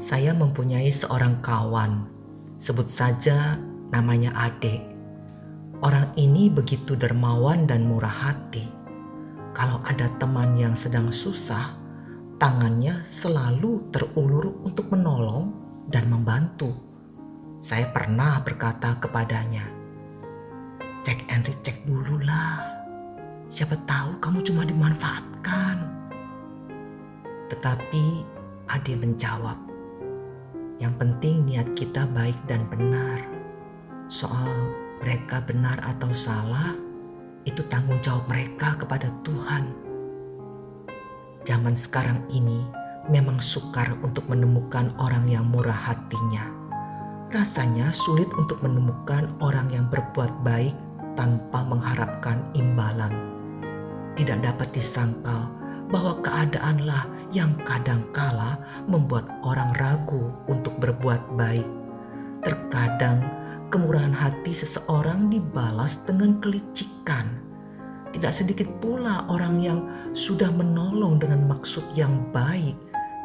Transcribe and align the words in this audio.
Saya 0.00 0.32
mempunyai 0.32 0.88
seorang 0.88 1.44
kawan, 1.44 2.08
sebut 2.56 2.88
saja 2.88 3.60
namanya 3.92 4.32
Ade. 4.32 4.80
Orang 5.84 6.16
ini 6.16 6.48
begitu 6.48 6.96
dermawan 6.96 7.68
dan 7.68 7.84
murah 7.84 8.32
hati. 8.32 8.64
Kalau 9.52 9.84
ada 9.84 10.08
teman 10.16 10.56
yang 10.56 10.72
sedang 10.72 11.12
susah, 11.12 11.76
tangannya 12.40 12.96
selalu 13.12 13.92
terulur 13.92 14.64
untuk 14.64 14.88
menolong 14.88 15.52
dan 15.92 16.08
membantu. 16.08 16.72
Saya 17.60 17.84
pernah 17.92 18.40
berkata 18.40 18.96
kepadanya, 18.96 19.68
"Cek 21.04 21.28
and 21.28 21.44
recheck 21.44 21.76
dulu 21.84 22.24
lah. 22.24 22.56
Siapa 23.52 23.76
tahu 23.84 24.16
kamu 24.16 24.48
cuma 24.48 24.64
dimanfaatkan." 24.64 25.76
Tetapi 27.52 28.04
Ade 28.64 28.96
menjawab, 28.96 29.69
"Yang 30.80 30.94
penting 30.96 31.44
niat 31.44 31.68
kita 31.76 32.08
baik 32.08 32.36
dan 32.48 32.64
benar. 32.72 33.20
Soal 34.08 34.72
mereka 35.04 35.44
benar 35.44 35.76
atau 35.84 36.10
salah, 36.16 36.72
itu 37.44 37.60
tanggung 37.68 38.00
jawab 38.00 38.24
mereka 38.26 38.74
kepada 38.80 39.12
Tuhan." 39.20 39.70
Zaman 41.44 41.76
sekarang 41.76 42.24
ini 42.32 42.64
memang 43.12 43.40
sukar 43.40 43.96
untuk 44.00 44.28
menemukan 44.28 44.92
orang 44.96 45.24
yang 45.28 45.44
murah 45.48 45.76
hatinya. 45.76 46.46
Rasanya 47.30 47.94
sulit 47.94 48.28
untuk 48.34 48.58
menemukan 48.60 49.30
orang 49.38 49.70
yang 49.70 49.86
berbuat 49.86 50.42
baik 50.42 50.74
tanpa 51.14 51.62
mengharapkan 51.62 52.42
imbalan. 52.58 53.12
Tidak 54.18 54.42
dapat 54.42 54.68
disangkal 54.74 55.46
bahwa 55.90 56.18
keadaanlah 56.22 57.06
yang 57.30 57.54
kadangkala 57.62 58.58
membuat 58.90 59.26
orang 59.46 59.70
ragu 59.78 60.34
untuk 60.50 60.74
berbuat 60.82 61.38
baik. 61.38 61.66
Terkadang 62.42 63.22
kemurahan 63.70 64.14
hati 64.14 64.50
seseorang 64.50 65.30
dibalas 65.30 66.02
dengan 66.04 66.42
kelicikan. 66.42 67.38
Tidak 68.10 68.34
sedikit 68.34 68.66
pula 68.82 69.30
orang 69.30 69.62
yang 69.62 69.80
sudah 70.10 70.50
menolong 70.50 71.22
dengan 71.22 71.46
maksud 71.46 71.86
yang 71.94 72.10
baik, 72.34 72.74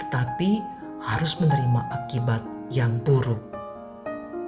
tetapi 0.06 0.62
harus 1.02 1.42
menerima 1.42 1.82
akibat 1.90 2.42
yang 2.70 3.02
buruk. 3.02 3.42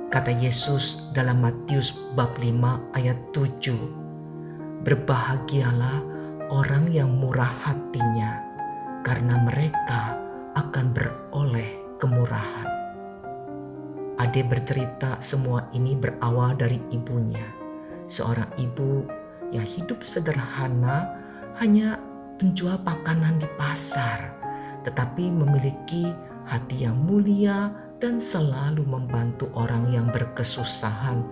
Kata 0.07 0.31
Yesus 0.31 1.11
dalam 1.11 1.43
Matius 1.43 2.13
bab 2.15 2.37
5 2.39 2.95
ayat 2.95 3.17
7, 3.33 4.85
Berbahagialah 4.85 5.99
orang 6.47 6.87
yang 6.87 7.11
murah 7.11 7.51
hatinya, 7.67 8.46
karena 9.07 9.39
mereka 9.39 10.19
akan 10.59 10.91
beroleh 10.91 11.95
kemurahan. 11.95 12.67
Ade 14.19 14.43
bercerita 14.43 15.15
semua 15.23 15.71
ini 15.71 15.95
berawal 15.95 16.59
dari 16.59 16.75
ibunya, 16.91 17.47
seorang 18.03 18.51
ibu 18.59 19.07
yang 19.55 19.63
hidup 19.63 20.03
sederhana 20.03 21.15
hanya 21.55 21.95
penjual 22.35 22.75
makanan 22.83 23.39
di 23.39 23.47
pasar, 23.55 24.35
tetapi 24.83 25.31
memiliki 25.31 26.11
hati 26.43 26.83
yang 26.83 26.99
mulia 26.99 27.71
dan 28.03 28.19
selalu 28.19 28.83
membantu 28.83 29.47
orang 29.55 29.87
yang 29.87 30.11
berkesusahan, 30.11 31.23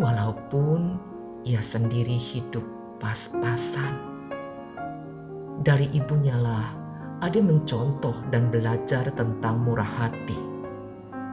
walaupun 0.00 0.96
ia 1.44 1.60
sendiri 1.60 2.16
hidup 2.16 2.64
pas-pasan. 2.96 4.08
Dari 5.60 5.92
ibunya 5.92 6.40
lah 6.40 6.79
Ade 7.20 7.44
mencontoh 7.44 8.16
dan 8.32 8.48
belajar 8.48 9.04
tentang 9.12 9.60
murah 9.60 9.86
hati. 10.00 10.40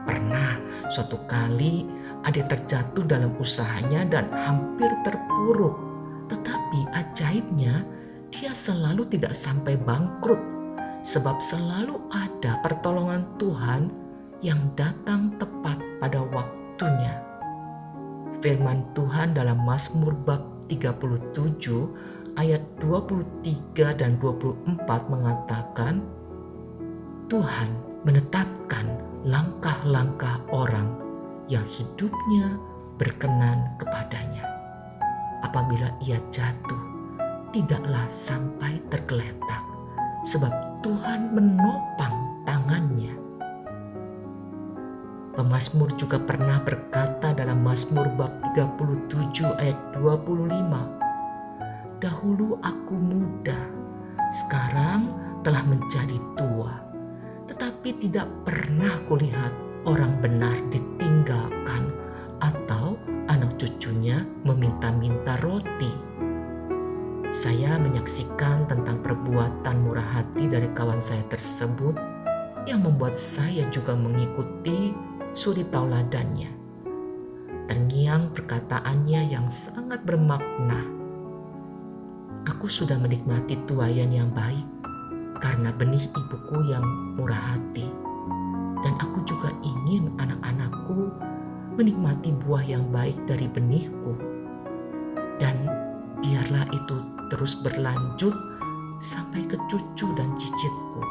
Pernah 0.04 0.60
suatu 0.92 1.16
kali 1.24 1.88
Ade 2.28 2.44
terjatuh 2.44 3.08
dalam 3.08 3.32
usahanya 3.40 4.04
dan 4.04 4.28
hampir 4.28 4.92
terpuruk. 5.00 5.80
Tetapi 6.28 6.92
ajaibnya 6.92 7.88
dia 8.28 8.52
selalu 8.52 9.08
tidak 9.08 9.32
sampai 9.32 9.80
bangkrut 9.80 10.40
sebab 11.00 11.40
selalu 11.40 11.96
ada 12.12 12.60
pertolongan 12.60 13.24
Tuhan 13.40 13.88
yang 14.44 14.60
datang 14.76 15.32
tepat 15.40 15.80
pada 15.96 16.20
waktunya. 16.20 17.16
Firman 18.44 18.84
Tuhan 18.92 19.32
dalam 19.32 19.64
Mazmur 19.64 20.12
bab 20.14 20.68
37 20.68 22.17
ayat 22.38 22.62
23 22.78 23.98
dan 23.98 24.14
24 24.22 24.86
mengatakan, 25.10 26.06
Tuhan 27.26 27.70
menetapkan 28.06 28.86
langkah-langkah 29.26 30.38
orang 30.54 30.86
yang 31.50 31.66
hidupnya 31.66 32.54
berkenan 32.94 33.74
kepadanya. 33.82 34.46
Apabila 35.42 35.90
ia 35.98 36.22
jatuh, 36.30 36.78
tidaklah 37.50 38.06
sampai 38.06 38.78
tergeletak, 38.86 39.62
sebab 40.22 40.78
Tuhan 40.86 41.34
menopang 41.34 42.46
tangannya. 42.46 43.18
Pemasmur 45.34 45.90
juga 45.98 46.22
pernah 46.22 46.62
berkata 46.62 47.34
dalam 47.34 47.62
Mazmur 47.62 48.10
bab 48.18 48.42
37 48.54 49.54
ayat 49.58 49.78
25, 49.94 50.98
Dahulu 52.08 52.56
aku 52.64 52.96
muda, 52.96 53.68
sekarang 54.32 55.12
telah 55.44 55.60
menjadi 55.60 56.16
tua, 56.40 56.80
tetapi 57.44 58.00
tidak 58.00 58.24
pernah 58.48 58.96
kulihat 59.12 59.52
orang 59.84 60.16
benar 60.16 60.56
ditinggalkan 60.72 61.92
atau 62.40 62.96
anak 63.28 63.52
cucunya 63.60 64.24
meminta-minta 64.40 65.36
roti. 65.44 65.92
Saya 67.28 67.76
menyaksikan 67.76 68.64
tentang 68.64 69.04
perbuatan 69.04 69.76
murah 69.84 70.08
hati 70.08 70.48
dari 70.48 70.72
kawan 70.72 71.04
saya 71.04 71.28
tersebut 71.28 71.92
yang 72.64 72.88
membuat 72.88 73.20
saya 73.20 73.68
juga 73.68 73.92
mengikuti 73.92 74.96
suri 75.36 75.60
tauladannya. 75.68 76.56
Terngiang 77.68 78.32
perkataannya 78.32 79.28
yang 79.28 79.52
sangat 79.52 80.00
bermakna 80.08 80.97
Aku 82.48 82.64
sudah 82.64 82.96
menikmati 82.96 83.60
tuayan 83.68 84.08
yang 84.08 84.32
baik 84.32 84.64
karena 85.44 85.68
benih 85.68 86.00
ibuku 86.08 86.72
yang 86.72 86.80
murah 87.20 87.54
hati. 87.54 87.84
Dan 88.80 88.96
aku 89.04 89.20
juga 89.28 89.52
ingin 89.60 90.08
anak-anakku 90.16 91.12
menikmati 91.76 92.32
buah 92.40 92.64
yang 92.64 92.88
baik 92.88 93.20
dari 93.28 93.44
benihku. 93.52 94.16
Dan 95.36 95.68
biarlah 96.24 96.64
itu 96.72 96.96
terus 97.28 97.60
berlanjut 97.60 98.32
sampai 98.96 99.44
ke 99.44 99.60
cucu 99.68 100.08
dan 100.16 100.32
cicitku. 100.40 101.02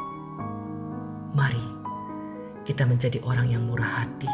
Mari 1.37 1.65
kita 2.65 2.81
menjadi 2.89 3.21
orang 3.21 3.53
yang 3.53 3.61
murah 3.69 4.03
hati 4.03 4.31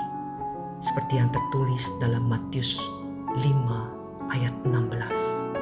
seperti 0.79 1.19
yang 1.19 1.27
tertulis 1.35 1.83
dalam 1.99 2.31
Matius 2.31 2.79
5 3.35 3.43
ayat 4.31 4.55
16. 4.63 5.52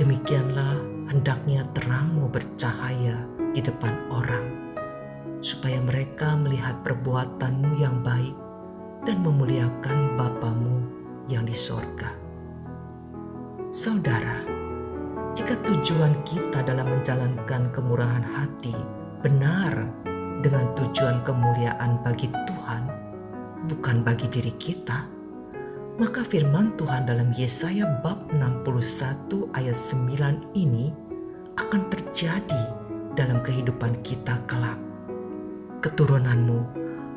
Demikianlah 0.00 0.80
hendaknya 1.12 1.60
terangmu 1.76 2.32
bercahaya 2.32 3.20
di 3.52 3.60
depan 3.60 3.92
orang, 4.08 4.48
supaya 5.44 5.76
mereka 5.76 6.40
melihat 6.40 6.80
perbuatanmu 6.80 7.76
yang 7.76 8.00
baik 8.00 8.32
dan 9.04 9.20
memuliakan 9.20 10.16
Bapamu 10.16 10.88
yang 11.28 11.44
di 11.44 11.52
sorga. 11.52 12.16
Saudara, 13.68 14.40
jika 15.36 15.52
tujuan 15.68 16.16
kita 16.24 16.64
dalam 16.64 16.88
menjalankan 16.88 17.68
kemurahan 17.68 18.24
hati 18.24 18.72
benar 19.20 19.84
dengan 20.40 20.64
tujuan 20.80 21.20
kemuliaan 21.28 22.00
bagi 22.00 22.32
Tuhan, 22.48 22.88
bukan 23.68 24.00
bagi 24.00 24.32
diri 24.32 24.56
kita, 24.56 25.19
maka 26.00 26.24
firman 26.24 26.72
Tuhan 26.80 27.04
dalam 27.04 27.36
Yesaya 27.36 27.84
bab 28.00 28.32
61 28.32 29.52
ayat 29.52 29.76
9 29.76 30.56
ini 30.56 30.88
akan 31.60 31.92
terjadi 31.92 32.62
dalam 33.12 33.44
kehidupan 33.44 34.00
kita 34.00 34.40
kelak. 34.48 34.80
Keturunanmu 35.84 36.64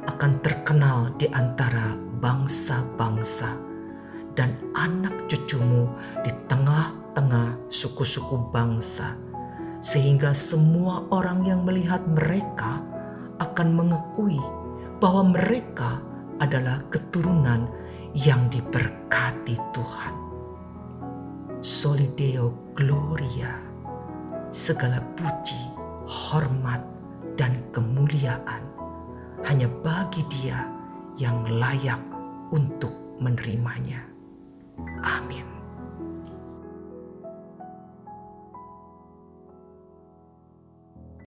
akan 0.03 0.31
terkenal 0.43 1.15
di 1.15 1.31
antara 1.31 1.95
bangsa-bangsa 2.19 3.55
dan 4.35 4.51
anak 4.75 5.31
cucumu 5.31 5.87
di 6.27 6.35
tengah-tengah 6.51 7.71
suku-suku 7.71 8.51
bangsa 8.51 9.15
sehingga 9.79 10.35
semua 10.35 11.07
orang 11.07 11.47
yang 11.47 11.63
melihat 11.63 12.03
mereka 12.03 12.83
akan 13.39 13.79
mengakui 13.79 14.43
bahwa 14.99 15.31
mereka 15.31 16.03
adalah 16.43 16.83
keturunan 16.91 17.82
yang 18.13 18.45
diberkati 18.49 19.57
Tuhan. 19.73 20.15
Solideo 21.63 22.73
Gloria, 22.77 23.57
segala 24.53 25.01
puji, 25.17 25.59
hormat, 26.05 26.81
dan 27.33 27.65
kemuliaan 27.73 28.61
hanya 29.41 29.65
bagi 29.81 30.21
Dia 30.29 30.69
yang 31.17 31.45
layak 31.57 32.01
untuk 32.53 32.93
menerimanya. 33.17 34.05
Amin. 35.01 35.52